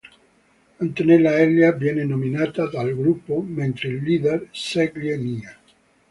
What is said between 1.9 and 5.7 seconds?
nominata dal gruppo, mentre il leader sceglie Nina.